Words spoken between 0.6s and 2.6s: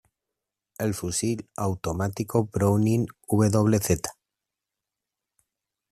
El fusil automático